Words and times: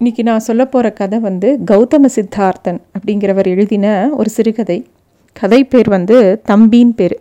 இன்றைக்கி 0.00 0.22
நான் 0.22 0.40
சொல்ல 0.40 0.64
போகிற 0.64 0.92
கதை 0.92 1.18
வந்து 1.18 1.58
கௌதம 1.70 2.06
சித்தார்த்தன் 2.16 2.78
அப்படிங்கிறவர் 2.96 3.46
எழுதின 3.46 4.10
ஒரு 4.12 4.28
சிறுகதை. 4.28 4.86
கதை 5.32 5.64
பேர் 5.64 5.88
வந்து 5.88 6.42
தம்பின் 6.48 6.92
பேர். 6.96 7.20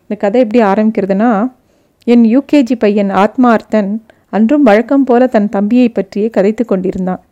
இந்த 0.00 0.14
கதை 0.18 0.40
எப்படி 0.40 0.64
ஆரம்பிக்கிறதுனா 0.64 1.52
என் 2.04 2.24
யூகேஜி 2.24 2.76
பையன் 2.78 3.10
ஆத்மார்த்தன் 3.10 4.00
அன்றும் 4.30 4.62
வழக்கம் 4.62 5.04
போல 5.04 5.26
தன் 5.26 5.48
தம்பியை 5.48 5.88
பற்றியே 5.88 6.30
கதைத்து 6.36 6.64
கொண்டிருந்தான். 6.64 7.22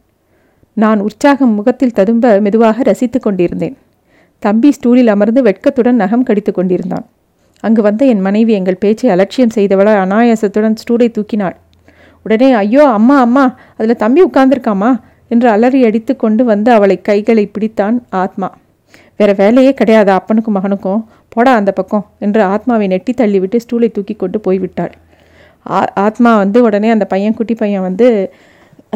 நான் 0.73 1.01
உற்சாகம் 1.01 1.55
முகத்தில் 1.55 1.93
ததும்ப 1.93 2.41
மெதுவாக 2.41 2.83
ரசித்து 2.83 3.21
கொண்டிருந்தேன். 3.21 3.77
தம்பி 4.39 4.71
ஸ்டூலில் 4.71 5.07
அமர்ந்து 5.07 5.43
வெட்கத்துடன் 5.43 6.01
நகம் 6.05 6.23
கடித்து 6.23 6.53
கொண்டிருந்தான். 6.53 7.07
அங்கு 7.61 7.83
வந்த 7.83 8.07
என் 8.07 8.21
மனைவி 8.21 8.53
எங்கள் 8.53 8.77
பேச்சை 8.77 9.11
அலட்சியம் 9.11 9.55
செய்தவளால் 9.55 10.03
அனாயாசத்துடன் 10.05 10.75
ஸ்டூலை 10.75 11.09
தூக்கினாள். 11.09 11.57
உடனே 12.25 12.53
ஐயோ 12.53 12.85
அம்மா 12.89 13.21
அம்மா 13.21 13.45
அதில் 13.77 13.97
தம்பி 13.97 14.21
உட்கார்ந்துருக்காமா? 14.25 14.91
என்று 15.29 15.49
அலறி 15.49 15.85
அடித்து 15.85 16.17
கொண்டு 16.17 16.45
வந்து 16.45 16.71
அவளை 16.73 17.01
கைகளை 17.01 17.51
பிடித்தான் 17.55 17.97
ஆத்மா. 18.11 18.49
வேற 19.17 19.33
வேலையே 19.33 19.73
கிடையாது 19.75 20.11
அப்பனுக்கும் 20.13 20.57
மகனுக்கும். 20.57 21.05
போடா 21.29 21.53
அந்த 21.55 21.73
பக்கம் 21.73 22.07
என்று 22.19 22.43
ஆத்மாவை 22.43 22.87
நெட்டி 22.87 23.13
தள்ளிவிட்டு 23.17 23.59
ஸ்டூலை 23.65 23.93
தூக்கி 23.93 24.15
கொண்டு 24.15 24.41
போய்விட்டாள். 24.47 24.93
ஆ 25.71 25.85
ஆத்மா 25.95 26.37
வந்து 26.37 26.63
உடனே 26.63 26.91
அந்த 26.91 27.05
பையன் 27.05 27.35
குட்டி 27.35 27.55
பையன் 27.55 27.83
வந்து 27.83 28.33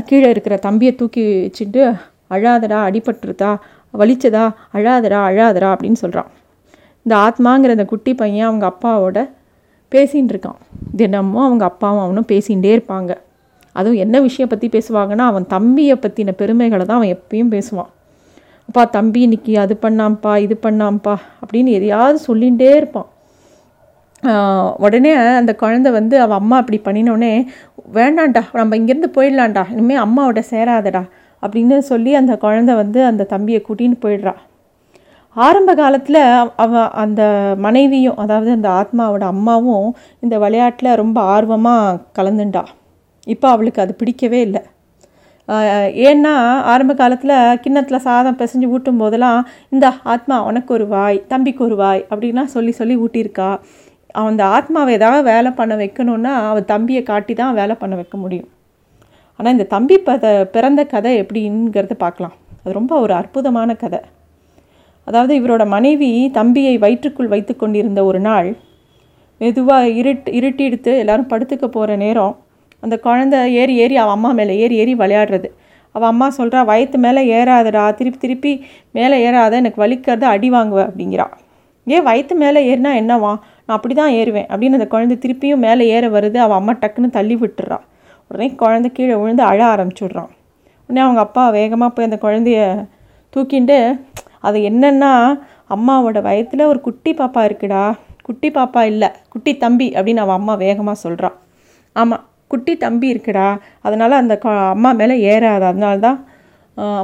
கீழே 0.04 0.28
இருக்கிற 0.30 0.56
தம்பியை 0.56 0.94
தூக்கி 0.94 1.22
வச்சுட்டு 1.46 1.82
அழாதடா 2.30 2.78
அடிபட்டுருதா 2.88 3.52
வலிச்சதா 3.94 4.44
அழாதடா 4.74 5.20
அழாதடா 5.28 5.68
அப்படின்னு 5.74 5.92
சொல்கிறான் 5.92 6.28
இந்த 7.06 7.16
ஆத்மாங்கிற 7.16 7.70
அந்த 7.70 7.84
குட்டி 7.84 8.14
பையன் 8.14 8.46
அவங்க 8.46 8.66
அப்பாவோட 8.66 9.18
பேசின்னு 9.94 10.32
இருக்கான் 10.34 10.60
தினமும் 10.96 11.44
அவங்க 11.44 11.64
அப்பாவும் 11.64 12.02
அவனும் 12.04 12.28
பேசிகிட்டே 12.32 12.70
இருப்பாங்க. 12.76 13.12
அதுவும் 13.72 14.00
என்ன 14.04 14.16
விஷயம் 14.20 14.50
பற்றி 14.52 14.68
பேசுவாங்கன்னா 14.74 15.24
அவன் 15.32 15.46
தம்பியை 15.46 15.96
பற்றின 16.02 16.32
பெருமைகளை 16.40 16.84
தான் 16.86 16.98
அவன் 17.00 17.14
எப்பயும் 17.16 17.52
பேசுவான். 17.54 17.90
அப்பா 18.68 18.82
தம்பி 18.96 19.20
இன்னைக்கு 19.26 19.52
அது 19.58 19.74
பண்ணாம்ப்பா 19.82 20.32
இது 20.46 20.54
பண்ணாம்ப்பா 20.62 21.14
அப்படின்னு 21.42 21.70
எதையாவது 21.78 22.18
சொல்லிகிட்டே 22.26 22.70
இருப்பான். 22.80 23.08
உடனே 24.86 25.12
அந்த 25.40 25.52
குழந்தை 25.54 25.90
வந்து 25.92 26.14
அவள் 26.20 26.38
அம்மா 26.38 26.56
அப்படி 26.62 26.78
பண்ணினோடனே 26.84 27.32
வேண்டாம்டா 27.98 28.42
நம்ம 28.60 28.76
இங்கேருந்து 28.76 29.10
போயிடலாம்டா. 29.16 29.64
இனிமேல் 29.72 30.04
அம்மாவோட 30.04 30.42
சேராதடா. 30.50 31.02
அப்படின்னு 31.42 31.78
சொல்லி 31.90 32.12
அந்த 32.20 32.36
குழந்தை 32.44 32.74
வந்து 32.74 33.00
அந்த 33.04 33.26
தம்பியை 33.32 33.60
கூட்டின்னு 33.68 33.98
போயிடுறா. 34.04 34.34
ஆரம்ப 35.46 35.70
காலத்தில் 35.80 36.20
அவ 36.64 36.82
அந்த 37.02 37.22
மனைவியும் 37.64 38.20
அதாவது 38.22 38.50
அந்த 38.56 38.68
ஆத்மாவோட 38.80 39.24
அம்மாவும் 39.34 39.88
இந்த 40.24 40.34
விளையாட்டில் 40.44 40.98
ரொம்ப 41.02 41.18
ஆர்வமாக 41.34 42.00
கலந்துண்டா. 42.18 42.62
இப்போ 43.34 43.46
அவளுக்கு 43.54 43.82
அது 43.84 43.92
பிடிக்கவே 44.00 44.40
இல்லை. 44.48 44.62
ஏன்னா 46.08 46.32
ஆரம்ப 46.72 46.92
காலத்தில் 47.00 47.36
கிண்ணத்தில் 47.64 48.04
சாதம் 48.06 48.38
பிசைஞ்சு 48.40 48.72
ஊட்டும் 48.74 49.00
போதெல்லாம் 49.02 49.40
இந்த 49.74 49.86
ஆத்மா 50.14 50.36
உனக்கு 50.48 50.70
ஒரு 50.78 50.86
வாய் 50.94 51.18
தம்பிக்கு 51.32 51.62
ஒரு 51.68 51.76
வாய் 51.82 52.02
அப்படின்லாம் 52.10 52.52
சொல்லி 52.56 52.72
சொல்லி 52.80 52.96
ஊட்டியிருக்கா. 53.04 53.48
அந்த 54.28 54.42
ஆத்மாவை 54.56 54.92
ஏதாவது 54.98 55.22
வேலை 55.32 55.50
பண்ண 55.60 55.74
வைக்கணுன்னா 55.84 56.34
அவள் 56.50 56.70
தம்பியை 56.74 57.02
காட்டி 57.10 57.34
தான் 57.40 57.56
வேலை 57.60 57.74
பண்ண 57.82 57.94
வைக்க 58.00 58.16
முடியும். 58.24 58.50
ஆனால் 59.38 59.54
இந்த 59.56 59.66
தம்பி 59.74 59.96
பத 60.08 60.26
பிறந்த 60.54 60.82
கதை 60.94 61.12
எப்படிங்கிறத 61.22 61.96
பார்க்கலாம். 62.04 62.36
அது 62.62 62.78
ரொம்ப 62.80 62.94
ஒரு 63.04 63.12
அற்புதமான 63.22 63.74
கதை. 63.82 64.00
அதாவது 65.08 65.32
இவரோட 65.40 65.64
மனைவி 65.66 66.10
தம்பியை 66.30 66.74
வயிற்றுக்குள் 66.78 67.32
வைத்து 67.34 67.52
கொண்டிருந்த 67.56 68.00
ஒரு 68.04 68.20
நாள் 68.20 68.48
மெதுவாக 69.40 69.94
இருட் 70.00 70.28
இருட்டிடுத்து 70.38 70.92
எல்லோரும் 71.02 71.30
படுத்துக்க 71.30 71.66
போகிற 71.66 71.96
நேரம் 71.96 72.34
அந்த 72.82 72.96
குழந்த 73.04 73.36
ஏறி 73.60 73.74
ஏறி 73.82 73.96
அவள் 73.96 74.14
அம்மா 74.16 74.30
மேலே 74.30 74.54
ஏறி 74.64 74.74
ஏறி 74.82 74.92
விளையாடுறது. 74.94 75.48
அவள் 75.94 76.08
அம்மா 76.08 76.26
சொல்கிறா 76.38 76.60
வயத்து 76.64 76.98
மேலே 76.98 77.22
ஏறாதடா 77.38 77.84
திருப்பி 77.94 78.18
திருப்பி 78.18 78.52
மேலே 78.92 79.16
ஏறாத 79.26 79.56
எனக்கு 79.56 79.82
வலிக்கிறத 79.84 80.24
அடி 80.34 80.48
வாங்குவேன் 80.50 80.88
அப்படிங்கிறா. 80.90 81.26
ஏன் 81.86 82.04
வயத்து 82.08 82.34
மேலே 82.34 82.60
ஏறினா 82.70 82.90
என்னவா? 83.00 83.32
நான் 83.66 83.76
அப்படி 83.78 83.94
தான் 83.94 84.12
ஏறுவேன் 84.20 84.48
அப்படின்னு 84.50 84.78
அந்த 84.78 84.88
குழந்தை 84.94 85.16
திருப்பியும் 85.24 85.64
மேலே 85.66 85.84
ஏற 85.96 86.04
வருது 86.08 86.38
அவள் 86.44 86.58
அம்மா 86.60 86.72
டக்குன்னு 86.82 87.10
தள்ளி 87.10 87.36
விட்டுறா. 87.36 87.78
உடனே 88.30 88.48
குழந்தை 88.62 88.88
கீழே 88.92 89.14
விழுந்து 89.14 89.42
அழ 89.42 89.60
ஆரம்பிச்சுடுறான் 89.74 90.30
உடனே 90.88 91.00
அவங்க 91.06 91.20
அப்பா 91.20 91.44
வேகமாக 91.50 91.90
போய் 91.94 92.08
அந்த 92.10 92.18
குழந்தைய 92.26 92.60
தூக்கிண்டு 93.36 93.78
அது 94.46 94.58
என்னென்னா 94.70 95.12
அம்மாவோட 95.74 96.18
வயத்தில் 96.26 96.68
ஒரு 96.72 96.80
குட்டி 96.86 97.12
பாப்பா 97.20 97.42
இருக்குடா. 97.48 97.82
குட்டி 98.26 98.48
பாப்பா 98.56 98.82
இல்லை. 98.92 99.08
குட்டி 99.32 99.52
தம்பி 99.64 99.86
அப்படின்னு 99.96 100.24
அவன் 100.24 100.38
அம்மா 100.40 100.54
வேகமாக 100.64 101.02
சொல்கிறான் 101.04 101.36
ஆமாம் 101.96 102.24
குட்டி 102.52 102.74
தம்பி 102.84 103.06
இருக்குடா. 103.14 103.48
அதனால் 103.86 104.20
அந்த 104.22 104.34
அம்மா 104.74 104.90
மேலே 105.00 105.14
ஏறாது. 105.32 105.64
அதனால 105.70 105.96
தான் 106.06 106.18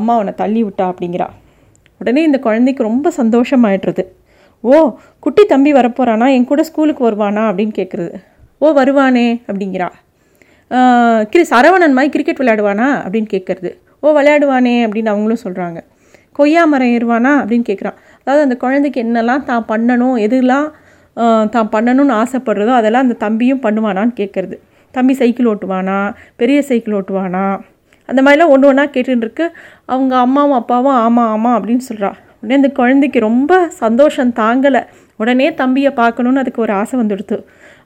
அம்மா 0.00 0.12
அவனை 0.19 0.33
தள்ளி 0.43 0.61
விட்டா 0.65 0.84
அப்படிங்கிறா. 0.93 1.28
உடனே 2.00 2.21
இந்த 2.28 2.39
குழந்தைக்கு 2.47 2.83
ரொம்ப 2.91 3.12
சந்தோஷமாயிடுறது. 3.21 4.05
ஓ 4.65 4.77
குட்டி 5.25 5.43
தம்பி 5.53 5.71
வரப்போகிறானா 5.78 6.27
என் 6.37 6.49
கூட 6.51 6.62
ஸ்கூலுக்கு 6.69 7.03
வருவானா? 7.09 7.43
அப்படின்னு 7.51 7.75
கேட்குறது 7.81 8.12
ஓ 8.65 8.69
வருவானே 8.81 9.27
அப்படிங்கிறா. 9.49 9.89
கிரி 11.33 11.43
சரவணன் 11.51 11.97
மாதிரி 11.97 12.12
கிரிக்கெட் 12.15 12.41
விளையாடுவானா? 12.43 12.87
அப்படின்னு 13.05 13.28
கேட்குறது 13.34 13.71
ஓ 14.05 14.12
விளையாடுவானே 14.19 14.77
அப்படின்னு 14.87 15.12
அவங்களும் 15.12 15.43
சொல்கிறாங்க 15.45 15.81
கொய்யா 16.34 16.65
மரம் 16.65 16.93
ஏறுவானா 16.95 17.33
அப்படின்னு 17.41 17.67
கேட்குறான் 17.69 17.99
அதாவது 18.27 18.43
அந்த 18.43 18.56
குழந்தைக்கு 18.56 18.99
என்னெல்லாம் 19.05 19.45
தான் 19.45 19.67
பண்ணணும் 19.69 20.17
எதுலாம் 20.17 20.69
தான் 21.50 21.71
பண்ணணும்னு 21.72 22.15
ஆசைப்படுறதோ 22.15 22.72
அதெல்லாம் 22.72 23.06
அந்த 23.06 23.19
தம்பியும் 23.19 23.65
பண்ணுவானான்னு 23.67 24.15
கேட்குறது 24.17 24.56
தம்பி 24.95 25.15
சைக்கிள் 25.15 25.50
ஓட்டுவானா 25.53 25.99
பெரிய 26.37 26.59
சைக்கிள் 26.62 26.97
ஓட்டுவானா 26.97 27.45
அந்த 28.09 28.21
மாதிரிலாம் 28.22 28.49
ஒன்று 28.49 28.69
ஒன்றா 28.69 28.84
கேட்டுருக்கு 28.87 29.45
அவங்க 29.87 30.15
அம்மாவும் 30.17 30.59
அப்பாவும் 30.59 30.97
ஆமாம் 30.97 31.31
ஆமாம் 31.31 31.56
அப்படின்னு 31.59 31.84
சொல்கிறா 31.91 32.11
உடனே 32.43 32.56
அந்த 32.56 32.71
குழந்தைக்கு 32.71 33.19
ரொம்ப 33.21 33.53
சந்தோஷம் 33.81 34.33
தாங்கலை. 34.41 34.81
உடனே 35.21 35.47
தம்பியை 35.55 35.91
பார்க்கணுன்னு 35.93 36.43
அதுக்கு 36.43 36.61
ஒரு 36.61 36.72
ஆசை 36.72 36.95
வந்துடுத்து. 37.01 37.37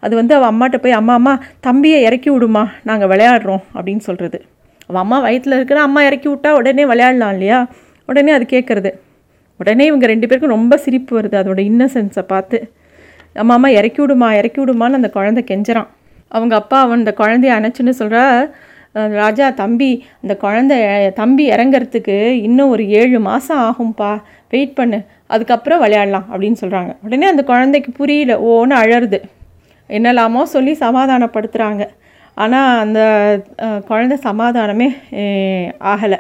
அது 0.02 0.14
வந்து 0.16 0.34
அவள் 0.34 0.50
அம்மாட்ட 0.52 0.76
போய் 0.76 0.92
அம்மா 0.92 1.14
அம்மா 1.14 1.34
தம்பியை 1.60 1.98
இறக்கி 2.02 2.30
விடுமா 2.30 2.64
நாங்கள் 2.84 3.10
விளையாடுறோம் 3.12 3.62
அப்படின்னு 3.74 3.98
சொல்கிறது 3.98 4.38
அவள் 4.88 5.00
அம்மா 5.00 5.18
வயிற்றில் 5.20 5.56
இருக்கிற 5.56 5.80
அம்மா 5.80 6.02
இறக்கி 6.02 6.28
விட்டா 6.28 6.50
உடனே 6.50 6.84
விளையாடலாம் 6.84 7.32
இல்லையா? 7.32 7.58
உடனே 8.08 8.32
அது 8.36 8.44
கேட்குறது. 8.54 8.90
உடனே 9.60 9.84
இவங்க 9.90 10.06
ரெண்டு 10.12 10.26
பேருக்கும் 10.28 10.56
ரொம்ப 10.56 10.74
சிரிப்பு 10.84 11.12
வருது 11.18 11.36
அதோட 11.40 11.60
இன்னசென்ஸை 11.70 12.24
பார்த்து. 12.32 12.58
அம்மா 13.42 13.54
அம்மா 13.58 13.70
இறக்கி 13.78 14.00
விடுமா 14.02 14.28
இறக்கி 14.40 14.58
விடுமான்னு 14.62 14.98
அந்த 15.00 15.10
குழந்தை 15.16 15.42
கெஞ்சுறான். 15.50 15.88
அவங்க 16.36 16.54
அப்பா 16.62 16.78
அவன் 16.84 17.02
அந்த 17.02 17.12
குழந்தைய 17.20 17.52
அணைச்சுன்னு 17.58 17.94
சொல்கிறா 18.00 18.24
ராஜா 19.22 19.46
தம்பி 19.60 19.90
அந்த 20.22 20.34
குழந்த 20.42 20.74
தம்பி 21.18 21.44
இறங்கிறதுக்கு 21.54 22.16
இன்னும் 22.46 22.72
ஒரு 22.74 22.84
ஏழு 23.00 23.18
மாதம் 23.26 23.60
ஆகும்ப்பா 23.66 24.10
வெயிட் 24.52 24.74
பண்ணு 24.78 24.98
அதுக்கப்புறம் 25.34 25.82
விளையாடலாம் 25.84 26.26
அப்படின்னு 26.32 26.60
சொல்கிறாங்க 26.62 26.92
உடனே 27.06 27.26
அந்த 27.32 27.42
குழந்தைக்கு 27.50 27.90
புரியல 28.00 28.34
ஓன்னு 28.52 28.76
அழருது 28.82 29.20
என்னெல்லாமோ 29.90 30.42
சொல்லி 30.54 30.72
சமாதானப்படுத்துகிறாங்க 30.84 31.84
ஆனால் 32.36 32.80
அந்த 32.84 33.00
குழந்த 33.90 34.16
சமாதானமே 34.26 34.88
ஆகலை. 35.92 36.18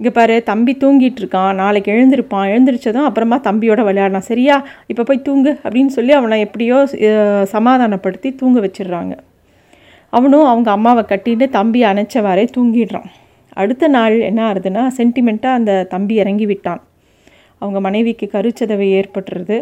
இங்கே 0.00 0.10
பாரு 0.16 0.34
தம்பி 0.48 0.72
தூங்கிட்டு 0.82 1.20
இருக்கான் 1.22 1.54
நாளைக்கு 1.60 1.90
எழுந்திருப்பான் 1.92 2.50
எழுந்திரிச்சதும் 2.54 3.06
அப்புறமா 3.08 3.36
தம்பியோட 3.46 3.80
விளையாடலாம் 3.88 4.26
சரியா? 4.30 4.56
இப்போ 4.86 5.02
போய் 5.02 5.22
தூங்கு 5.28 5.52
அப்படின்னு 5.62 5.92
சொல்லி 5.98 6.12
அவனை 6.12 6.38
எப்படியோ 6.46 6.78
சமாதானப்படுத்தி 7.54 8.30
தூங்க 8.34 8.60
வச்சிடுறாங்க. 8.66 9.14
அவனும் 10.12 10.46
அவங்க 10.50 10.68
அம்மாவை 10.76 11.04
கட்டிட்டு 11.12 11.46
தம்பி 11.58 11.80
அணைச்சவாறே 11.84 12.44
தூங்கிடுறான். 12.56 13.08
அடுத்த 13.62 13.88
நாள் 13.96 14.16
என்ன 14.28 14.40
ஆகுதுன்னா 14.50 14.82
சென்டிமெண்ட்டாக 14.98 15.58
அந்த 15.60 15.72
தம்பி 15.94 16.14
இறங்கி 16.22 16.46
விட்டான். 16.46 16.82
அவங்க 17.62 17.78
மனைவிக்கு 17.88 18.26
கருச்சதவை 18.32 18.88
ஏற்பட்டுருது. 19.00 19.58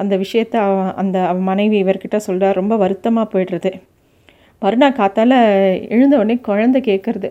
அந்த 0.00 0.14
விஷயத்த 0.24 0.56
அந்த 1.02 1.18
மனைவி 1.50 1.76
இவர்கிட்ட 1.84 2.16
சொல்கிறார் 2.28 2.60
ரொம்ப 2.60 2.74
வருத்தமாக 2.76 3.32
போய்டுறது. 3.34 3.72
மறுநாள் 4.62 4.98
காத்தால் 4.98 5.36
எழுந்த 5.94 6.14
உடனே 6.20 6.36
குழந்தை 6.48 6.80
கேட்குறது 6.90 7.28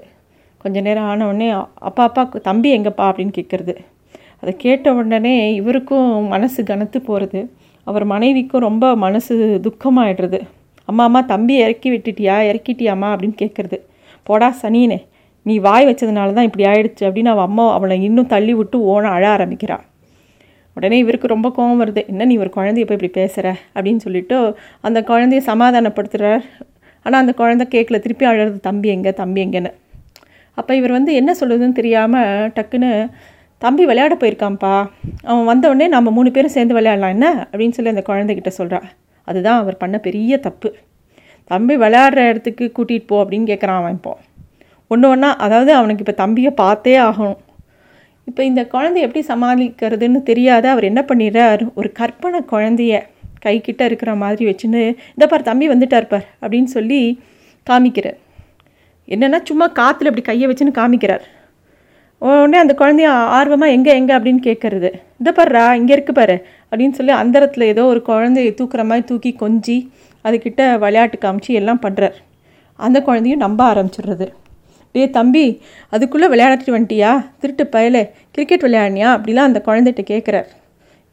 கொஞ்ச 0.64 0.82
நேரம் 0.82 1.04
ஆன 1.04 1.28
உடனே 1.28 1.50
அப்பா 1.90 2.04
அப்பா 2.04 2.24
தம்பி 2.24 2.70
எங்கப்பா? 2.78 3.06
அப்படின்னு 3.08 3.34
கேட்குறது. 3.40 3.74
அதை 4.42 4.54
கேட்ட 4.58 4.94
உடனே 4.94 5.36
இவருக்கும் 5.54 6.28
மனசு 6.28 6.64
கனத்து 6.64 6.98
போகிறது 7.02 7.42
அவர் 7.88 8.06
மனைவிக்கும் 8.06 8.62
ரொம்ப 8.62 8.96
மனசு 8.96 9.34
துக்கமாகிடுறது 9.64 10.40
அம்மா 10.90 11.04
அம்மா 11.04 11.22
தம்பி 11.22 11.56
இறக்கி 11.56 11.90
விட்டுட்டியா? 11.92 12.36
இறக்கிட்டியாம்மா? 12.52 13.10
அப்படின்னு 13.14 13.36
கேட்குறது. 13.42 13.78
போடா 14.24 14.56
சனினே 14.62 15.00
நீ 15.46 15.56
வாய் 15.58 15.86
வச்சதுனால 15.86 16.34
தான் 16.34 16.48
இப்படி 16.50 16.64
ஆயிடுச்சு 16.64 17.04
அப்படின்னு 17.04 17.32
அவள் 17.34 17.48
அம்மா 17.50 17.66
அவளை 17.74 18.04
இன்னும் 18.04 18.32
தள்ளி 18.34 18.54
விட்டு 18.54 18.78
ஓன 18.92 19.06
அழ 19.16 19.24
ஆரம்பிக்கிறாள் 19.30 19.84
உடனே 20.78 20.98
இவருக்கு 20.98 21.28
ரொம்ப 21.28 21.48
கோவம் 21.58 21.82
வருது. 21.82 22.02
என்ன 22.08 22.26
நீ 22.26 22.36
ஒரு 22.44 22.52
குழந்தைய 22.56 22.86
போய் 22.90 22.98
இப்படி 22.98 23.08
பேசுகிற 23.08 23.48
அப்படின்னு 23.76 24.02
சொல்லிட்டு 24.06 24.38
அந்த 24.82 25.00
குழந்தைய 25.08 25.42
சமாதானப்படுத்துகிறார் 25.52 26.44
ஆனால் 27.06 27.22
அந்த 27.22 27.34
குழந்தை 27.34 27.66
கேட்கல. 27.72 28.00
திருப்பி 28.00 28.26
அழறது 28.26 28.60
தம்பி 28.70 28.90
எங்கே? 28.90 29.14
தம்பி 29.14 29.42
எங்கேன்னு. 29.46 29.72
அப்போ 30.58 30.76
இவர் 30.76 30.92
வந்து 30.92 31.14
என்ன 31.14 31.32
சொல்கிறதுன்னு 31.40 31.80
தெரியாமல் 31.80 32.50
டக்குன்னு 32.58 32.90
தம்பி 33.58 33.84
விளையாட 33.86 34.14
போயிருக்கான்ப்பா. 34.22 34.74
அவன் 35.30 35.46
வந்தவுடனே 35.46 35.88
நம்ம 35.88 36.12
மூணு 36.12 36.30
பேரும் 36.32 36.56
சேர்ந்து 36.56 36.78
விளையாடலாம் 36.78 37.14
என்ன? 37.16 37.28
அப்படின்னு 37.52 37.76
சொல்லி 37.78 37.94
அந்த 37.96 38.04
குழந்தைகிட்ட 38.10 38.52
சொல்கிறா 38.60 38.80
அதுதான் 39.28 39.60
அவர் 39.62 39.78
பண்ண 39.78 39.98
பெரிய 39.98 40.38
தப்பு. 40.38 40.70
தம்பி 41.52 41.76
விளையாடுற 41.76 42.20
இடத்துக்கு 42.32 42.66
கூட்டிகிட்டு 42.78 43.10
போ 43.12 43.16
அப்படின்னு 43.24 43.50
கேட்குறான் 43.52 43.80
அவன் 43.82 43.96
இப்போ. 43.98 44.14
ஒன்று 44.92 45.08
ஒன்றா 45.10 45.30
அதாவது 45.46 45.72
அவனுக்கு 45.74 46.04
இப்போ 46.06 46.16
தம்பியை 46.24 46.52
பார்த்தே 46.64 46.96
ஆகணும். 47.08 47.40
இப்போ 48.30 48.42
இந்த 48.44 48.62
குழந்தை 48.74 49.00
எப்படி 49.02 49.22
சமாளிக்கிறதுன்னு 49.28 50.20
தெரியாத 50.24 50.66
அவர் 50.72 50.90
என்ன 50.90 51.02
பண்ணிடுறார்? 51.10 51.64
ஒரு 51.76 51.92
கற்பனை 51.92 52.42
குழந்தைய 52.54 53.02
கைக்கிட்ட 53.46 53.82
இருக்கிற 53.90 54.12
மாதிரி 54.16 54.44
வச்சுன்னு 54.50 54.82
இந்த 55.16 55.26
பார் 55.32 55.50
தம்பி 55.50 55.66
வந்துட்டார் 55.70 56.12
பார் 56.12 56.28
அப்படின்னு 56.42 56.70
சொல்லி 56.78 57.02
காமிக்கிறார். 57.70 58.20
என்னென்னா 59.08 59.40
சும்மா 59.50 59.66
காற்றுல 59.80 60.10
இப்படி 60.12 60.26
கையை 60.28 60.46
வச்சுன்னு 60.50 60.80
காமிக்கிறார். 60.80 61.24
உடனே 62.22 62.58
அந்த 62.64 62.74
குழந்தைய 62.82 63.08
ஆர்வமாக 63.38 63.76
எங்கே 63.76 63.94
எங்கே? 64.00 64.14
அப்படின்னு 64.18 64.42
கேட்குறது 64.50 64.90
இந்த 65.20 65.30
பாருறா 65.38 65.64
இங்கே 65.80 65.94
இருக்கு 65.96 66.14
பாரு 66.20 66.36
அப்படின்னு 66.72 66.96
சொல்லி 67.00 67.14
அந்தரத்தில் 67.22 67.66
ஏதோ 67.74 67.84
ஒரு 67.94 68.02
குழந்தைய 68.10 68.52
தூக்குற 68.60 68.84
மாதிரி 68.90 69.06
தூக்கி 69.10 69.32
கொஞ்சி 69.42 69.78
அதுக்கிட்ட 70.26 70.62
விளையாட்டு 70.84 71.18
காமிச்சு 71.26 71.52
எல்லாம் 71.62 71.82
பண்ணுறார் 71.86 72.16
அந்த 72.80 72.98
குழந்தையும் 73.08 73.44
நம்ப 73.46 73.62
ஆரம்பிச்சிடுறது. 73.72 74.28
டே 74.96 75.04
தம்பி 75.18 75.44
அதுக்குள்ளே 75.94 76.28
விளையாடிட்டு 76.34 76.76
வந்துட்டியா? 76.76 77.12
திருட்டு 77.42 77.64
பயலே 77.76 78.04
கிரிக்கெட் 78.36 78.66
விளையாடினியா? 78.68 79.10
அப்படிலாம் 79.18 79.50
அந்த 79.50 79.60
குழந்தைகிட்ட 79.68 80.04
கேட்குறார் 80.14 80.48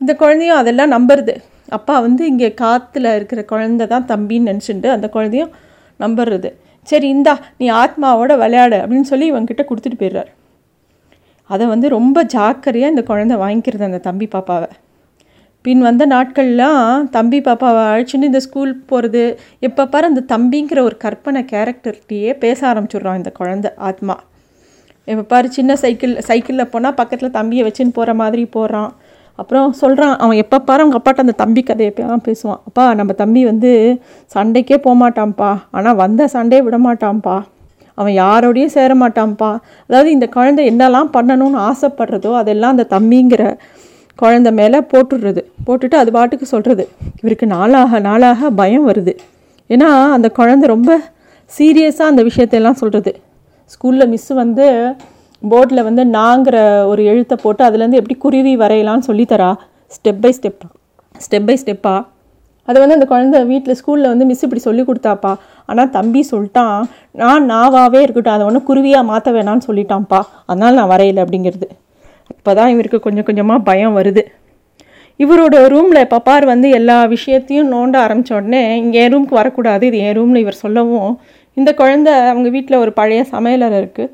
இந்த 0.00 0.12
குழந்தையும் 0.22 0.58
அதெல்லாம் 0.62 0.92
நம்புறது. 0.96 1.34
அப்பா 1.78 1.94
வந்து 2.06 2.22
இங்கே 2.32 2.48
காற்றுல 2.62 3.14
இருக்கிற 3.18 3.40
குழந்த 3.52 3.86
தான் 3.92 4.08
தம்பின்னு 4.12 4.50
நினச்சிட்டு 4.50 4.88
அந்த 4.96 5.08
குழந்தையும் 5.16 5.52
நம்புறது. 6.00 6.50
சரி 6.88 7.08
இந்தா 7.14 7.34
நீ 7.58 7.66
ஆத்மாவோட 7.82 8.32
விளையாடு 8.42 8.76
அப்படின்னு 8.82 9.08
சொல்லி 9.12 9.26
இவங்கிட்ட 9.32 9.62
கொடுத்துட்டு 9.66 9.98
போயிடுறார். 10.02 10.30
அதை 11.50 11.64
வந்து 11.66 11.86
ரொம்ப 11.88 12.18
ஜாக்கிரதையாக 12.34 12.92
இந்த 12.94 13.02
குழந்தை 13.10 13.36
வாங்கிக்கிறது 13.36 13.88
அந்த 13.88 14.00
தம்பி 14.08 14.26
பாப்பாவை. 14.34 14.68
பின் 15.64 15.82
வந்த 15.86 16.04
நாட்கள்லாம் 16.06 17.08
தம்பி 17.16 17.38
பாப்பாவை 17.46 17.80
அழைச்சின்னு 17.90 18.28
இந்த 18.30 18.40
ஸ்கூல் 18.44 18.72
போகிறது 18.90 19.22
எப்போ 19.68 19.82
பாரு 19.86 20.06
அந்த 20.10 20.22
தம்பிங்கிற 20.34 20.78
ஒரு 20.88 20.96
கற்பனை 21.04 21.40
கேரக்டர்கிட்டயே 21.52 22.30
பேச 22.44 22.58
ஆரம்பிச்சிடுறான் 22.70 23.18
இந்த 23.20 23.32
குழந்தை 23.40 23.70
ஆத்மா. 23.88 24.16
இப்போ 25.08 25.24
பாரு 25.32 25.48
சின்ன 25.58 25.76
சைக்கிள் 25.82 26.14
சைக்கிளில் 26.28 26.70
போனால் 26.74 26.96
பக்கத்தில் 27.00 27.36
தம்பியை 27.38 27.64
வச்சுன்னு 27.66 27.96
போகிற 27.98 28.14
மாதிரி 28.22 28.44
போகிறான் 28.56 28.90
அப்புறம் 29.40 29.68
சொல்கிறான் 29.80 30.14
அவன் 30.24 30.40
எப்போ 30.42 30.56
பாரு 30.68 30.82
அவங்க 30.84 30.96
அப்பாட்ட 30.98 31.24
அந்த 31.24 31.34
தம்பி 31.42 31.62
கதையை 31.68 31.92
பேசுவான். 32.28 32.60
அப்பா 32.68 32.84
நம்ம 33.00 33.12
தம்பி 33.22 33.42
வந்து 33.50 33.70
சண்டைக்கே 34.34 34.78
போகமாட்டான்ப்பா 34.86 35.50
ஆனால் 35.76 35.98
வந்த 36.02 36.28
சண்டையே 36.34 36.62
விடமாட்டான்ப்பா. 36.66 37.36
அவன் 37.98 38.14
யாரோடையும் 38.22 38.74
சேர 38.74 38.90
மாட்டான்ப்பா 39.02 39.50
அதாவது 39.88 40.10
இந்த 40.16 40.26
குழந்தை 40.36 40.62
என்னெல்லாம் 40.72 41.10
பண்ணணும்னு 41.16 41.58
ஆசைப்படுறதோ 41.70 42.32
அதெல்லாம் 42.40 42.74
அந்த 42.74 42.86
தம்பிங்கிற 42.96 43.44
குழந்தை 44.22 44.50
மேலே 44.60 44.78
போட்டுடுறது. 44.92 45.42
போட்டுட்டு 45.66 45.96
அது 46.02 46.10
பாட்டுக்கு 46.16 46.46
சொல்கிறது 46.54 46.84
இவருக்கு 47.20 47.46
நாளாக 47.56 48.00
நாளாக 48.08 48.50
பயம் 48.60 48.88
வருது. 48.90 49.14
ஏன்னா 49.70 49.88
அந்த 50.16 50.28
குழந்தை 50.38 50.66
ரொம்ப 50.74 50.90
சீரியஸாக 51.50 52.12
அந்த 52.12 52.22
விஷயத்தையெல்லாம் 52.28 52.80
சொல்கிறது 52.82 53.12
ஸ்கூலில் 53.72 54.10
மிஸ்ஸு 54.12 54.34
வந்து 54.42 54.66
போர்டில் 55.42 55.86
வந்து 55.88 56.02
நாங்கிற 56.16 56.56
ஒரு 56.92 57.02
எழுத்தை 57.10 57.36
போட்டு 57.42 57.62
அதுலேருந்து 57.66 58.00
எப்படி 58.00 58.16
குருவி 58.24 58.52
வரையலாம்னு 58.62 59.08
சொல்லித்தரா? 59.10 59.50
ஸ்டெப் 59.94 60.22
பை 60.24 60.32
ஸ்டெப்பாக 60.38 60.70
ஸ்டெப் 61.24 61.46
பை 61.48 61.56
ஸ்டெப்பாக 61.62 62.00
அதை 62.68 62.78
வந்து 62.80 62.96
அந்த 62.96 63.06
குழந்தை 63.12 63.38
வீட்டில் 63.52 63.78
ஸ்கூலில் 63.78 64.10
வந்து 64.10 64.26
மிஸ் 64.30 64.44
இப்படி 64.46 64.62
சொல்லி 64.66 64.82
கொடுத்தாப்பா. 64.88 65.32
ஆனால் 65.70 65.90
தம்பி 65.96 66.20
சொல்லிட்டான் 66.32 66.76
நான் 67.22 67.48
நாவாகவே 67.52 68.00
இருக்கட்டும் 68.04 68.34
அதை 68.34 68.44
ஒன்று 68.48 68.60
குருவியாக 68.68 69.08
மாற்ற 69.10 69.30
வேணான்னு 69.36 69.66
சொல்லிட்டான்ப்பா. 69.68 70.20
அதனால் 70.50 70.78
நான் 70.80 70.92
வரையலை 70.92 71.22
அப்படிங்கிறது. 71.24 71.68
இப்போ 72.36 72.52
தான் 72.58 72.72
இவருக்கு 72.74 73.00
கொஞ்சம் 73.06 73.26
கொஞ்சமாக 73.28 73.66
பயம் 73.70 73.96
வருது. 73.98 74.22
இவரோட 75.20 75.56
ரூமில் 75.74 76.10
பப்பார் 76.12 76.44
வந்து 76.52 76.68
எல்லா 76.78 76.98
விஷயத்தையும் 77.14 77.72
நோண்ட 77.74 77.96
ஆரம்பித்த 78.04 78.36
உடனே 78.38 78.62
இங்கே 78.82 79.00
என் 79.04 79.12
ரூமுக்கு 79.14 79.40
வரக்கூடாது 79.40 79.84
இது 79.90 79.98
என் 80.06 80.16
ரூமில் 80.18 80.42
இவர் 80.44 80.62
சொல்லவும் 80.64 81.10
இந்த 81.56 81.70
குழந்தை 81.80 82.12
அவங்க 82.30 82.48
வீட்டில் 82.56 82.82
ஒரு 82.84 82.92
பழைய 83.00 83.22
சமையலறை 83.34 83.76
இருக்குது 83.82 84.12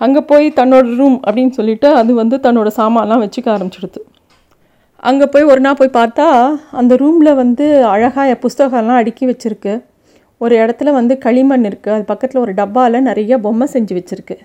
அங்கே 0.00 0.20
போய் 0.30 0.46
தன்னோட 0.58 0.86
ரூம் 1.00 1.18
அப்படின்னு 1.26 1.52
சொல்லிட்டு 1.58 1.88
அது 2.00 2.12
வந்து 2.20 2.36
தன்னோட 2.46 2.68
சாமான்லாம் 2.78 3.22
வச்சுக்க 3.24 3.48
ஆரம்பிச்சிடுது. 3.56 4.00
அங்கே 5.02 5.26
போய் 5.32 5.50
ஒரு 5.52 5.60
நாள் 5.60 5.78
போய் 5.80 5.96
பார்த்தா 5.98 6.26
அந்த 6.80 6.92
ரூமில் 7.02 7.38
வந்து 7.42 7.64
அழகாக 7.92 8.36
புஸ்தகம்லாம் 8.44 9.00
அடுக்கி 9.02 9.24
வச்சுருக்கு. 9.30 9.74
ஒரு 10.40 10.54
இடத்துல 10.62 10.92
வந்து 10.98 11.14
களிமண் 11.24 11.66
இருக்குது 11.70 11.94
அது 11.96 12.04
பக்கத்தில் 12.12 12.42
ஒரு 12.44 12.52
டப்பாவில் 12.60 13.06
நிறைய 13.10 13.38
பொம்மை 13.46 13.66
செஞ்சு 13.74 13.94
வச்சுருக்கு. 13.98 14.36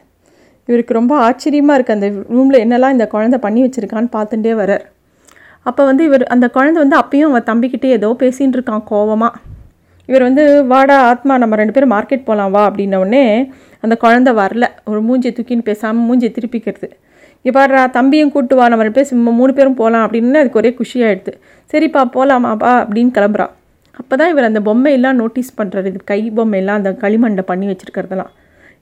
இவருக்கு 0.68 1.00
ரொம்ப 1.00 1.13
ஆச்சரியமாக 1.28 1.78
இருக்குது 1.78 1.98
அந்த 1.98 2.07
ரூமில் 2.36 2.63
என்னெல்லாம் 2.66 2.96
இந்த 2.96 3.06
குழந்தை 3.13 3.38
பண்ணி 3.46 3.62
வச்சுருக்கான்னு 3.66 4.12
பார்த்துட்டே 4.18 4.54
வரார் 4.62 4.86
அப்போ 5.66 5.81
வந்து 5.86 6.04
இவர் 6.10 6.24
அந்த 6.34 6.46
குழந்தை 6.57 6.80
வந்து 6.84 6.98
அப்பயும் 7.01 7.30
அவன் 7.30 7.48
தம்பிக்கிட்டே 7.50 7.90
ஏதோ 8.00 8.10
பேசின்னு 8.19 8.56
இருக்கான் 8.57 8.84
கோவமாக 8.90 9.40
இவர் 10.10 10.26
வந்து 10.28 10.44
வாடா 10.72 10.96
ஆத்மா 11.10 11.34
நம்ம 11.44 11.58
ரெண்டு 11.62 11.74
பேரும் 11.76 11.94
மார்க்கெட் 11.96 12.28
போகலாம் 12.30 12.54
வா 12.56 12.64
அப்படின்னோடனே 12.70 13.24
அந்த 13.84 13.96
குழந்தை 14.04 14.32
வரல. 14.42 14.66
ஒரு 14.90 15.00
மூஞ்சி 15.08 15.30
தூக்கின்னு 15.38 15.66
பேசாமல் 15.70 16.06
மூஞ்சி 16.08 16.30
திருப்பிக்கிறது. 16.38 16.90
இங்கே 17.40 17.52
பாடுறா 17.58 17.82
தம்பியும் 17.98 18.32
கூட்டு 18.36 18.54
வா 18.60 18.66
நம்ம 18.72 18.86
ரெண்டு 18.88 18.98
பேர் 19.00 19.38
மூணு 19.40 19.52
பேரும் 19.60 19.78
போகலாம் 19.82 20.04
அப்படின்னு 20.06 20.42
அதுக்கு 20.42 20.60
ஒரே 20.62 20.72
குஷியாகிடுது 20.80 21.34
சரிப்பா 21.74 22.02
போகலாமாப்பா 22.16 22.72
அப்படின்னு 22.84 23.12
கிளம்புறா. 23.18 23.48
அப்போ 24.00 24.14
தான் 24.20 24.32
இவர் 24.34 24.50
அந்த 24.50 24.60
பொம்மையெல்லாம் 24.68 25.18
நோட்டீஸ் 25.22 25.56
பண்ணுறாரு 25.60 25.88
இது 25.92 26.02
கை 26.12 26.20
பொம்மையெல்லாம் 26.38 26.80
அந்த 26.82 26.92
களிமண்டை 27.04 27.44
பண்ணி 27.52 27.66
வச்சுருக்கிறதெல்லாம். 27.72 28.32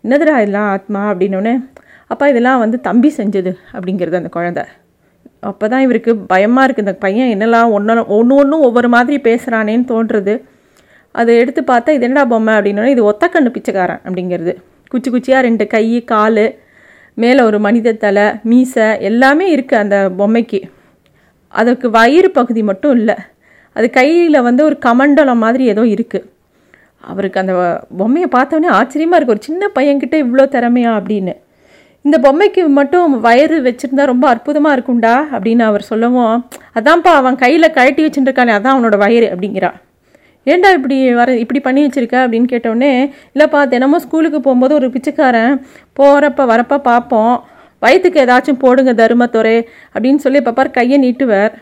என்னதுடா 0.03 0.33
இதெல்லாம் 0.43 0.67
ஆத்மா? 0.73 1.01
அப்படின்னோடனே 1.11 1.53
அப்பா 2.13 2.25
இதெல்லாம் 2.31 2.59
வந்து 2.63 2.77
தம்பி 2.89 3.09
செஞ்சது 3.19 3.51
அப்படிங்கிறது 3.75 4.19
அந்த 4.21 4.29
குழந்த. 4.35 4.61
அப்போ 5.49 5.65
தான் 5.71 5.83
இவருக்கு 5.85 6.11
பயமாக 6.33 6.65
இருக்குது 6.65 6.85
இந்த 6.85 6.93
பையன் 7.05 7.31
என்னெல்லாம் 7.33 7.71
ஒன்று 7.77 8.03
ஒன்று 8.17 8.35
ஒன்றும் 8.41 8.63
ஒவ்வொரு 8.67 8.89
மாதிரி 8.95 9.17
பேசுகிறானேன்னு 9.27 9.87
தோன்றுறது. 9.91 10.35
அதை 11.19 11.31
எடுத்து 11.41 11.61
பார்த்தா 11.71 11.95
இது 11.97 12.05
என்னடா 12.07 12.23
பொம்மை 12.33 12.53
அப்படின்னா 12.57 12.87
இது 12.93 13.03
ஒத்தக்கண்ணு 13.11 13.51
பிச்சைக்காரன் 13.55 14.01
அப்படிங்கிறது. 14.05 14.53
குச்சி 14.91 15.09
குச்சியாக 15.13 15.45
ரெண்டு 15.47 15.63
கை 15.73 15.85
கால் 16.11 16.45
மேலே 17.17 17.41
ஒரு 17.49 17.57
மனித 17.65 17.93
தலை 18.03 18.25
மீசை 18.49 18.87
எல்லாமே 19.09 19.45
இருக்குது 19.55 19.81
அந்த 19.83 19.97
பொம்மைக்கு. 20.19 20.59
அதுக்கு 21.53 21.87
வயிறு 21.97 22.29
பகுதி 22.37 22.61
மட்டும் 22.69 22.93
இல்லை. 22.99 23.15
அது 23.75 23.87
கையில் 23.97 24.45
வந்து 24.47 24.61
ஒரு 24.69 24.77
கமண்டலம் 24.85 25.41
மாதிரி 25.45 25.63
ஏதோ 25.73 25.83
இருக்குது 25.95 26.27
அவருக்கு 27.09 27.41
அந்த 27.41 27.53
பொம்மையை 27.99 28.27
பார்த்தோன்னே 28.35 28.69
ஆச்சரியமாக 28.77 29.17
இருக்குது 29.17 29.35
ஒரு 29.35 29.47
சின்ன 29.47 29.69
பையன்கிட்ட 29.75 30.15
இவ்வளோ 30.23 30.45
திறமையா 30.55 30.91
அப்படின்னு. 30.99 31.33
இந்த 32.05 32.17
பொம்மைக்கு 32.25 32.61
மட்டும் 32.79 33.13
வயிறு 33.25 33.57
வச்சுருந்தா 33.67 34.03
ரொம்ப 34.11 34.25
அற்புதமாக 34.33 34.75
இருக்கும்டா 34.75 35.15
அப்படின்னு 35.33 35.63
அவர் 35.69 35.89
சொல்லவும் 35.91 36.35
அதான்ப்பா 36.79 37.13
அவன் 37.21 37.41
கையில் 37.43 37.75
கழட்டி 37.77 38.03
வச்சுட்டுருக்கானே 38.05 38.55
அதான் 38.57 38.75
அவனோட 38.75 38.97
வயிறு 39.05 39.27
அப்படிங்கிறான் 39.33 39.77
ஏன்டா 40.51 40.69
இப்படி 40.77 40.97
வர 41.19 41.29
இப்படி 41.43 41.59
பண்ணி 41.65 41.81
வச்சுருக்க 41.85 42.17
அப்படின்னு 42.23 42.47
கேட்டோடனே 42.53 42.91
இல்லைப்பா 43.33 43.61
தினமும் 43.73 44.03
ஸ்கூலுக்கு 44.05 44.39
போகும்போது 44.39 44.73
ஒரு 44.79 44.87
பிச்சைக்காரன் 44.95 45.53
போகிறப்ப 45.99 46.45
வரப்போ 46.53 46.77
பார்ப்போம். 46.89 47.35
வயிற்றுக்கு 47.83 48.19
ஏதாச்சும் 48.25 48.61
போடுங்க 48.63 48.91
தருமத்துறை 49.01 49.57
அப்படின்னு 49.93 50.21
சொல்லி 50.25 50.39
பாப்பார் 50.45 50.75
கையை 50.77 50.97
நீட்டுவார். 51.05 51.53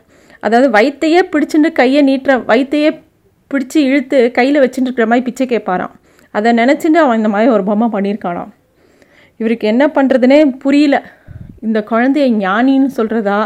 அதாவது 0.43 0.67
வயிற்றையே 0.77 1.21
பிடிச்சிட்டு 1.33 1.71
கையை 1.81 2.01
நீட்டுற 2.09 2.33
வயிற்றையே 2.51 2.91
பிடிச்சி 3.51 3.79
இழுத்து 3.89 4.19
கையில் 4.38 4.62
வச்சுட்டு 4.63 4.88
இருக்கிற 4.89 5.07
மாதிரி 5.12 5.25
பிச்சை 5.27 5.45
கேட்பாராம். 5.53 5.93
அதை 6.36 6.50
நினச்சிட்டு 6.62 7.00
அவன் 7.03 7.19
இந்த 7.21 7.29
மாதிரி 7.33 7.50
ஒரு 7.55 7.63
பொம்மை 7.63 7.88
பண்ணியிருக்கானாம். 7.95 8.51
இவருக்கு 9.39 9.65
என்ன 9.74 9.83
பண்ணுறதுனே 9.95 10.39
புரியல. 10.63 10.95
இந்த 11.67 11.79
குழந்தைய 11.91 12.25
ஞானின்னு 12.45 12.89
சொல்கிறதா 12.98 13.39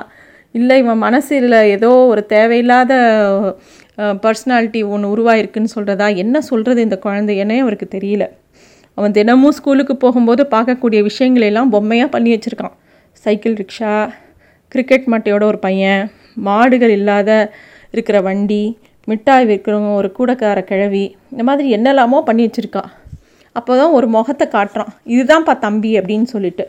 இல்லை 0.55 0.75
இவன் 0.83 1.03
மனசில் 1.07 1.55
ஏதோ 1.75 1.89
ஒரு 2.11 2.21
தேவையில்லாத 2.25 2.93
பர்சனாலிட்டி 4.23 4.81
ஒன்று 4.93 5.07
உருவாயிருக்குன்னு 5.13 5.73
சொல்கிறதா 5.75 6.07
என்ன 6.23 6.41
சொல்கிறது 6.49 6.79
இந்த 6.87 6.97
குழந்தையனே 7.05 7.57
அவருக்கு 7.63 7.87
தெரியல. 7.95 8.25
அவன் 8.97 9.15
தினமும் 9.17 9.55
ஸ்கூலுக்கு 9.57 9.95
போகும்போது 10.03 10.43
பார்க்கக்கூடிய 10.53 10.99
விஷயங்களெல்லாம் 11.09 11.71
பொம்மையாக 11.75 12.09
பண்ணி 12.15 12.29
வச்சுருக்கான். 12.33 12.75
சைக்கிள் 13.23 13.55
ரிக்ஷா 13.61 13.93
கிரிக்கெட் 14.73 15.07
மட்டையோட 15.13 15.43
ஒரு 15.51 15.59
பையன் 15.65 16.01
மாடுகள் 16.47 16.93
இல்லாத 16.99 17.29
இருக்கிற 17.93 18.17
வண்டி 18.27 18.63
மிட்டாய் 19.07 19.47
விற்கிறவங்க 19.49 19.91
ஒரு 19.99 20.09
கூடக்கார 20.17 20.59
கிழவி 20.71 21.05
இந்த 21.31 21.43
மாதிரி 21.49 21.67
என்னெல்லாமோ 21.77 22.17
பண்ணி 22.27 22.43
வச்சுருக்கா. 22.47 22.83
அப்போ 23.55 23.71
தான் 23.79 23.95
ஒரு 23.97 24.07
முகத்தை 24.15 24.45
காட்டுறான். 24.55 24.91
இதுதான்ப்பா 25.13 25.53
தம்பி 25.65 25.91
அப்படின்னு 25.99 26.27
சொல்லிட்டு. 26.33 26.65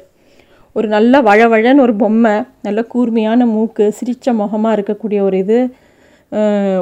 ஒரு 0.76 0.88
நல்ல 0.94 1.14
வழவழன்னு 1.28 1.84
ஒரு 1.86 1.94
பொம்மை 2.02 2.34
நல்ல 2.66 2.80
கூர்மையான 2.92 3.46
மூக்கு 3.54 3.84
சிரித்த 3.98 4.32
முகமாக 4.40 4.76
இருக்கக்கூடிய 4.76 5.20
ஒரு 5.28 5.38
இது 5.44 5.58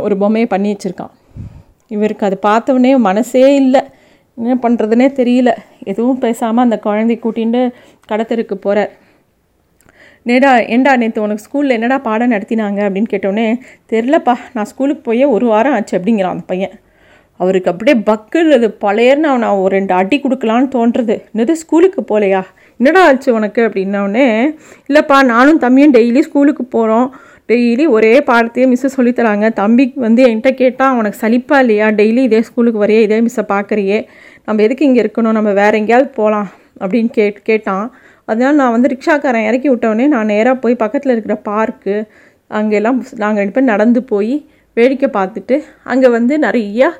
ஒரு 0.04 0.16
பொம்மையை 0.16 0.48
பண்ணி 0.48 0.70
வச்சுருக்கான். 0.72 1.12
இவருக்கு 1.94 2.26
அதை 2.26 2.38
பார்த்தவொடனே 2.46 2.96
மனசே 2.96 3.54
இல்லை. 3.54 3.82
என்ன 4.38 4.56
பண்ணுறதுனே 4.62 5.06
தெரியல. 5.20 5.50
எதுவும் 5.90 6.18
பேசாமல் 6.18 6.64
அந்த 6.64 6.78
குழந்தை 6.78 7.20
கூட்டின்னு 7.22 7.62
கடத்தருக்கு 8.10 8.54
போகிறார் 8.54 8.90
நேடா 10.26 10.50
ஏண்டா 10.74 10.92
நேற்று 10.96 11.22
உனக்கு 11.22 11.44
ஸ்கூலில் 11.44 11.74
என்னடா 11.76 11.98
பாடம் 11.98 12.32
நடத்தினாங்க 12.32 12.80
அப்படின்னு 12.86 13.10
கேட்டோடனே 13.12 13.46
தெரிலப்பா 13.92 14.34
நான் 14.52 14.64
ஸ்கூலுக்கு 14.64 15.02
போய் 15.02 15.24
ஒரு 15.24 15.46
வாரம் 15.46 15.72
ஆச்சு 15.72 15.98
அப்படிங்கிறான் 15.98 16.34
அந்த 16.36 16.44
பையன். 16.46 16.74
அவருக்கு 17.40 17.70
அப்படியே 17.70 17.96
பக்குறது 18.10 18.68
பழையர்னு 18.84 19.28
அவனை 19.32 19.48
ஒரு 19.48 19.72
ரெண்டு 19.76 19.94
அடி 19.94 20.16
கொடுக்கலான்னு 20.20 20.68
தோன்றுறது 20.76 21.16
என்னது 21.34 21.52
ஸ்கூலுக்கு 21.52 22.02
போகலையா 22.02 22.42
என்னடா 22.80 23.02
ஆச்சு 23.06 23.34
உனக்கு? 23.34 23.60
அப்படின்னோடனே 23.68 24.26
இல்லைப்பா 24.88 25.18
நானும் 25.24 25.58
தம்பியும் 25.58 25.94
டெய்லி 25.94 26.20
ஸ்கூலுக்கு 26.20 26.64
போகிறோம் 26.64 27.08
டெய்லி 27.48 27.84
ஒரே 27.96 28.14
பாடத்தையே 28.28 28.64
மிஸ்ஸு 28.70 28.88
சொல்லித்தராங்க. 28.96 29.46
தம்பிக்கு 29.60 29.98
வந்து 30.06 30.22
என்கிட்ட 30.28 30.50
கேட்டால் 30.54 30.92
அவனுக்கு 30.94 31.18
சலிப்பா 31.22 31.58
இல்லையா? 31.62 31.86
டெய்லி 32.00 32.22
இதே 32.28 32.40
ஸ்கூலுக்கு 32.48 32.82
வரையே? 32.82 33.02
இதே 33.06 33.18
மிஸ்ஸை 33.26 33.44
பார்க்குறியே 33.52 33.98
நம்ம 34.46 34.62
எதுக்கு 34.66 34.84
இங்கே 34.88 35.00
இருக்கணும்? 35.04 35.36
நம்ம 35.38 35.52
வேறு 35.60 35.78
எங்கேயாவது 35.80 36.10
போகலாம் 36.18 36.48
அப்படின்னு 36.82 37.10
கேட் 37.18 37.38
கேட்டான். 37.50 37.86
அதனால் 38.30 38.58
நான் 38.60 38.74
வந்து 38.76 38.90
ரிக்ஷாக்காரன் 38.94 39.46
இறக்கி 39.48 39.68
விட்டவொடனே 39.70 40.06
நான் 40.14 40.30
நேராக 40.32 40.56
போய் 40.64 40.74
பக்கத்தில் 40.82 41.14
இருக்கிற 41.14 41.36
பார்க்கு 41.48 41.94
அங்கெல்லாம் 42.58 42.98
நாங்கள் 43.22 43.42
ரெண்டு 43.42 43.54
பேர் 43.56 43.70
நடந்து 43.72 44.02
போய் 44.12 44.34
வேடிக்கை 44.76 45.08
பார்த்துட்டு 45.18 45.56
அங்கே 45.92 46.08
வந்து 46.16 46.34
நிறையா 46.46 46.90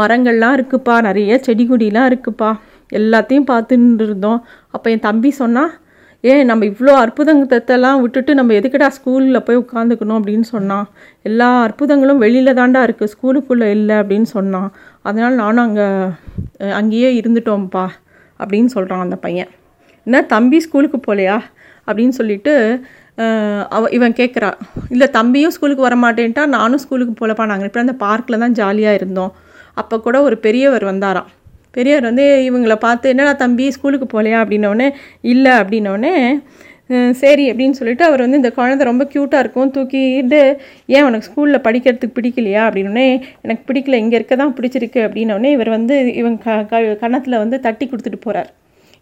மரங்கள்லாம் 0.00 0.56
இருக்குப்பா. 0.58 0.96
நிறைய 1.08 1.38
செடி 1.46 1.64
கொடிலாம் 1.68 2.08
இருக்குப்பா. 2.10 2.50
எல்லாத்தையும் 2.92 3.48
பார்த்துட்டு 3.52 4.04
இருந்தோம். 4.06 4.40
அப்போ 4.74 4.86
என் 4.90 5.06
தம்பி 5.08 5.30
சொன்னால் 5.42 5.70
ஏன் 6.24 6.42
நம்ம 6.50 6.62
இவ்வளோ 6.70 6.94
அற்புதத்தெல்லாம் 7.02 8.00
விட்டுட்டு 8.04 8.32
நம்ம 8.38 8.54
எதுக்கடா 8.58 8.88
ஸ்கூலில் 8.96 9.44
போய் 9.46 9.60
உட்காந்துக்கணும் 9.62 10.18
அப்படின்னு 10.20 10.46
சொன்னான். 10.54 10.86
எல்லா 11.28 11.48
அற்புதங்களும் 11.66 12.22
வெளியில் 12.24 12.58
தாண்டா 12.60 12.80
இருக்குது 12.86 13.12
ஸ்கூலுக்குள்ளே 13.14 13.68
இல்லை 13.76 13.96
அப்படின்னு 14.00 14.28
சொன்னான். 14.36 14.68
அதனால் 15.08 15.40
நானும் 15.42 15.64
அங்கே 15.66 15.86
அங்கேயே 16.80 17.10
இருந்துட்டோம்ப்பா 17.20 17.86
அப்படின்னு 18.40 18.70
சொல்கிறான் 18.76 19.04
அந்த 19.06 19.18
பையன். 19.24 19.50
என்ன 20.06 20.22
தம்பி 20.34 20.60
ஸ்கூலுக்கு 20.66 21.00
போகலையா 21.08 21.38
அப்படின்னு 21.88 22.16
சொல்லிட்டு 22.20 22.54
அவ 23.76 23.88
இவன் 23.96 24.18
கேட்குறா 24.20 24.50
இல்லை 24.94 25.06
தம்பியும் 25.16 25.54
ஸ்கூலுக்கு 25.54 25.86
வர 25.86 25.96
மாட்டேன்ட்டா 26.04 26.44
நானும் 26.58 26.82
ஸ்கூலுக்கு 26.84 27.14
போகலப்பா 27.16 27.44
நாங்கள் 27.50 27.68
இப்போ 27.70 27.80
அந்த 27.84 27.94
பார்க்கில் 28.04 28.42
தான் 28.44 28.56
ஜாலியாக 28.60 28.98
இருந்தோம். 29.00 29.32
அப்போ 29.80 29.96
கூட 30.06 30.16
ஒரு 30.26 30.36
பெரியவர் 30.46 30.84
வந்தாராம். 30.90 31.28
பெரியவர் 31.70 32.02
வந்து 32.02 32.50
இவங்கள 32.50 32.74
பார்த்து 32.74 33.08
என்னடா 33.08 33.32
தம்பி 33.32 33.70
ஸ்கூலுக்கு 33.70 34.06
போகலையா 34.06 34.38
அப்படின்னோடனே 34.44 34.92
இல்லை 35.20 35.52
அப்படின்னோடனே 35.52 36.40
சரி 37.10 37.52
அப்படின்னு 37.52 37.70
சொல்லிட்டு 37.70 38.04
அவர் 38.04 38.20
வந்து 38.20 38.36
இந்த 38.36 38.52
குழந்தை 38.52 38.84
ரொம்ப 38.86 39.08
க்யூட்டாக 39.12 39.38
இருக்கும். 39.38 39.70
தூக்கிட்டு 39.70 40.58
ஏன் 40.86 41.02
உனக்கு 41.02 41.26
ஸ்கூலில் 41.28 41.64
படிக்கிறதுக்கு 41.66 42.16
பிடிக்கலையா? 42.18 42.62
அப்படின்னோடனே 42.68 43.22
எனக்கு 43.42 43.72
பிடிக்கல. 43.72 43.94
இங்கே 43.94 44.16
இருக்க 44.16 44.36
தான் 44.36 44.54
பிடிச்சிருக்கு. 44.60 45.00
அப்படின்னோடனே 45.06 45.50
இவர் 45.50 45.68
வந்து 45.68 46.14
இவன் 46.14 46.38
க 46.38 46.64
க 46.64 47.38
வந்து 47.38 47.60
தட்டி 47.60 47.86
கொடுத்துட்டு 47.86 48.20
போகிறார் 48.24 48.50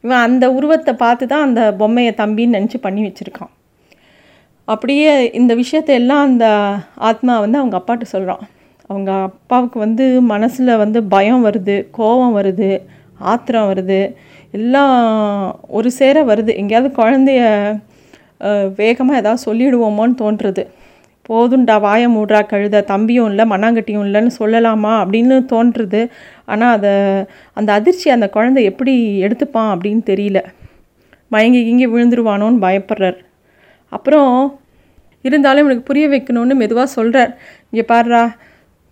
இவன் 0.05 0.19
அந்த 0.19 0.53
உருவத்தை 0.53 0.95
பார்த்து 0.95 1.27
தான் 1.27 1.43
அந்த 1.43 1.73
பொம்மையை 1.73 2.13
தம்பின்னு 2.17 2.57
நினச்சி 2.59 2.77
பண்ணி 2.77 3.03
வச்சுருக்கான். 3.09 3.53
அப்படியே 4.65 5.33
இந்த 5.33 5.55
விஷயத்த 5.55 5.87
எல்லாம் 5.87 6.23
அந்த 6.23 6.47
ஆத்மா 6.95 7.41
வந்து 7.41 7.59
அவங்க 7.59 7.77
அப்பாட்ட 7.79 8.03
சொல்கிறான் 8.03 8.49
அவங்க 8.91 9.11
அப்பாவுக்கு 9.29 9.79
வந்து 9.87 10.05
மனசில் 10.33 10.81
வந்து 10.83 10.99
பயம் 11.15 11.45
வருது 11.47 11.77
கோபம் 11.99 12.37
வருது 12.39 12.71
ஆத்திரம் 13.33 13.69
வருது. 13.71 14.01
எல்லாம் 14.57 14.97
ஒரு 15.79 15.89
சேர 15.99 16.17
வருது. 16.31 16.53
எங்கேயாவது 16.61 16.91
குழந்தைய 17.01 17.43
வேகமாக 18.81 19.21
ஏதாவது 19.23 19.45
சொல்லிவிடுவோமோன்னு 19.47 20.17
தோன்றுறது. 20.23 20.63
போதுண்டா 21.29 21.75
வாய 21.87 22.03
மூடுறா 22.15 22.41
கழுத 22.53 22.85
தம்பியும் 22.91 23.29
இல்லை 23.31 23.45
மண்ணாங்கட்டியும் 23.53 24.05
இல்லைன்னு 24.09 24.33
சொல்லலாமா 24.41 24.93
அப்படின்னு 25.03 25.37
தோன்றுறது. 25.53 26.01
ஆனால் 26.53 26.75
அதை 26.77 26.93
அந்த 27.59 27.71
அதிர்ச்சி 27.79 28.09
அந்த 28.17 28.27
குழந்தை 28.37 28.63
எப்படி 28.71 28.95
எடுத்துப்பான் 29.27 29.73
அப்படின்னு 29.75 30.03
தெரியல. 30.13 30.41
மயங்கி 31.35 31.61
இங்கே 31.73 31.89
விழுந்துருவானோன்னு 31.95 32.65
பயப்படுறார். 32.67 33.19
அப்புறம் 33.97 34.33
இருந்தாலும் 35.27 35.63
இவனுக்கு 35.65 35.89
புரிய 35.91 36.07
வைக்கணும்னு 36.13 36.55
மெதுவாக 36.63 36.89
சொல்கிறார் 36.97 37.33
இங்கே 37.71 37.85
பாடுறா 37.93 38.23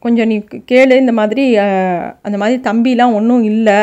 கொஞ்சம் 0.02 0.28
நீ 0.30 0.36
கேளு 0.70 0.94
இந்த 1.02 1.12
மாதிரி 1.20 1.44
அந்த 2.26 2.36
மாதிரி 2.42 2.56
தம்பிலாம் 2.68 3.14
ஒன்றும் 3.18 3.44
இல்லை. 3.52 3.78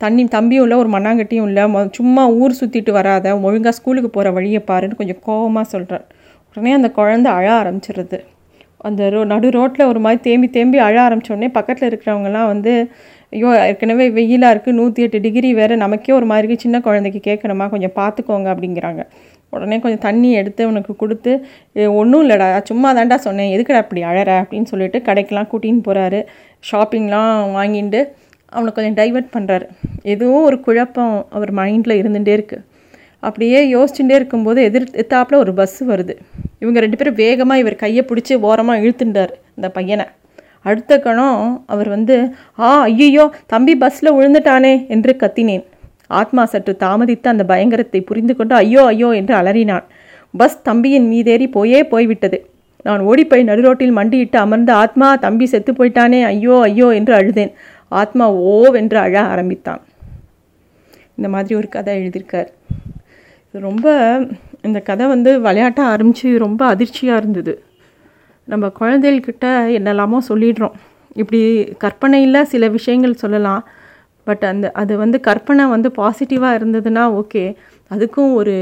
தண்ணி 0.00 0.22
தம்பியும் 0.34 0.64
இல்லை 0.66 0.76
ஒரு 0.82 0.90
மண்ணாங்கட்டியும் 0.96 1.48
இல்லை. 1.50 1.64
சும்மா 1.98 2.22
ஊர் 2.40 2.58
சுற்றிட்டு 2.60 2.92
வராத. 2.98 3.34
ஒழுங்காக 3.46 3.74
ஸ்கூலுக்கு 3.78 4.10
போகிற 4.10 4.30
வழியை 4.38 4.60
பாருன்னு 4.70 5.00
கொஞ்சம் 5.00 5.22
கோபமாக 5.28 5.66
சொல்கிறார் 5.74 6.06
உடனே 6.56 6.72
அந்த 6.78 6.88
குழந்த 6.98 7.28
அழ 7.38 7.46
ஆரம்பிச்சிடுறது 7.60 8.18
அந்த 8.80 9.02
ரோ 9.10 9.20
நடு 9.24 9.48
ரோட்டில் 9.56 9.88
ஒரு 9.88 10.00
மாதிரி 10.00 10.20
தேம்பி 10.20 10.48
தேம்பி 10.50 10.78
அழ 10.78 10.96
ஆரம்பித்தோடனே 11.06 11.48
பக்கத்தில் 11.48 11.88
இருக்கிறவங்கலாம் 11.90 12.50
வந்து 12.52 12.72
ஐயோ 13.32 13.48
ஏற்கனவே 13.70 14.06
வெயிலாக 14.18 14.54
இருக்குது 14.54 14.76
நூற்றி 14.78 15.04
எட்டு 15.06 15.18
டிகிரி 15.26 15.50
வேறு 15.58 15.74
நமக்கே 15.82 16.12
ஒரு 16.18 16.26
மாதிரி 16.30 16.54
சின்ன 16.64 16.76
குழந்தைக்கு 16.86 17.20
கேட்கணுமா? 17.28 17.66
கொஞ்சம் 17.74 17.94
பார்த்துக்கோங்க 17.98 18.48
அப்படிங்கிறாங்க. 18.54 19.02
உடனே 19.54 19.76
கொஞ்சம் 19.84 20.02
தண்ணி 20.06 20.30
எடுத்து 20.40 20.62
உனக்கு 20.70 20.92
கொடுத்து 21.02 21.32
ஒன்றும் 22.00 22.22
இல்லைடா 22.24 22.48
சும்மா 22.70 22.88
தாண்டா 22.98 23.16
சொன்னேன். 23.26 23.52
எதுக்குடா 23.54 23.82
அப்படி 23.84 24.02
அழற? 24.10 24.30
அப்படின்னு 24.42 24.70
சொல்லிட்டு 24.72 25.00
கடைக்கெலாம் 25.08 25.50
கூட்டின்னு 25.52 25.86
போகிறாரு 25.88 26.20
ஷாப்பிங்லாம் 26.70 27.34
வாங்கிட்டு 27.58 28.00
அவனை 28.56 28.70
கொஞ்சம் 28.76 28.98
டைவெர்ட் 29.00 29.32
பண்ணுறாரு 29.36 29.66
எதுவும் 30.12 30.46
ஒரு 30.48 30.56
குழப்பம் 30.66 31.16
அவர் 31.36 31.52
மைண்டில் 31.60 31.98
இருந்துகிட்டே 32.00 32.32
இருக்குது 32.38 32.64
அப்படியே 33.26 33.58
யோசிச்சுட்டே 33.74 34.14
இருக்கும்போது 34.18 34.60
எதிர் 34.68 34.86
எத்தாப்பில் 35.02 35.42
ஒரு 35.44 35.52
பஸ்ஸு 35.58 35.82
வருது. 35.90 36.14
இவங்க 36.62 36.78
ரெண்டு 36.84 36.98
பேரும் 37.00 37.18
வேகமாக 37.24 37.62
இவர் 37.62 37.82
கையை 37.82 38.02
பிடிச்சி 38.10 38.34
ஓரமாக 38.48 38.82
இழுத்துட்டார் 38.84 39.32
இந்த 39.56 39.68
பையனை. 39.76 40.06
அடுத்த 40.68 40.98
கணம் 41.06 41.42
அவர் 41.72 41.88
வந்து 41.96 42.16
ஆ 42.68 42.70
ஐயோ 42.88 43.24
தம்பி 43.52 43.74
பஸ்ஸில் 43.82 44.16
விழுந்துட்டானே 44.16 44.72
என்று 44.94 45.12
கத்தினேன். 45.22 45.64
ஆத்மா 46.20 46.42
சற்று 46.52 46.72
தாமதித்து 46.84 47.28
அந்த 47.32 47.44
பயங்கரத்தை 47.50 48.00
புரிந்து 48.08 48.34
கொண்டு 48.38 48.54
ஐயோ 48.62 48.82
ஐயோ 48.92 49.10
என்று 49.20 49.34
அலறினான். 49.40 49.84
பஸ் 50.34 50.58
தம்பியின் 50.68 51.06
மீதேறி 51.12 51.46
போயே 51.56 51.80
போய்விட்டது. 51.92 52.38
நான் 52.88 53.02
ஓடிப்போய் 53.10 53.48
நடுரோட்டில் 53.50 53.96
மண்டியிட்டு 53.98 54.38
அமர்ந்த 54.42 54.72
ஆத்மா 54.82 55.08
தம்பி 55.24 55.46
செத்து 55.52 55.72
போயிட்டானே 55.78 56.20
ஐயோ 56.32 56.54
ஐயோ 56.68 56.88
என்று 56.98 57.14
அழுதேன். 57.20 57.52
ஆத்மா 58.02 58.26
ஓவென்று 58.52 58.98
அழ 59.04 59.14
ஆரம்பித்தான். 59.32 59.80
இந்த 61.16 61.28
மாதிரி 61.34 61.54
ஒரு 61.60 61.68
கதை 61.76 61.94
எழுதியிருக்கார். 62.00 62.50
ரொம்ப 63.54 63.86
இந்த 64.68 64.78
கதை 64.88 65.04
வந்து 65.14 65.30
விளையாட்டாக 65.46 65.92
ஆரம்பித்து 65.94 66.30
ரொம்ப 66.46 66.62
அதிர்ச்சியாக 66.74 67.20
இருந்தது. 67.22 67.54
நம்ம 68.52 68.66
குழந்தைகள்கிட்ட 68.80 69.46
என்னெல்லாமோ 69.78 70.18
சொல்லிடுறோம். 70.28 70.76
இப்படி 71.14 71.40
கற்பனையில் 71.84 72.48
சில 72.52 72.64
விஷயங்கள் 72.68 73.20
சொல்லலாம். 73.22 73.62
பட் 74.26 74.44
அந்த 74.52 74.66
அது 74.82 74.92
வந்து 75.02 75.18
கற்பனை 75.20 75.64
வந்து 75.66 75.88
பாசிட்டிவாக 75.96 76.58
இருந்ததுன்னா 76.60 77.04
ஓகே. 77.20 77.44
அதுக்கும் 77.90 78.32
ஒரு 78.40 78.54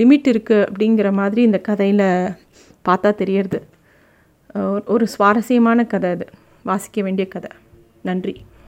லிமிட் 0.00 0.28
இருக்குது 0.32 0.66
அப்படிங்கிற 0.68 1.10
மாதிரி 1.12 1.40
இந்த 1.42 1.58
கதையில் 1.68 2.06
பார்த்தா 2.88 3.10
தெரியறது. 3.14 3.60
ஒரு 4.86 5.06
சுவாரஸ்யமான 5.06 5.84
கதை 5.84 6.10
அது. 6.10 6.26
வாசிக்க 6.62 7.02
வேண்டிய 7.02 7.26
கதை. 7.28 7.50
நன்றி. 8.02 8.34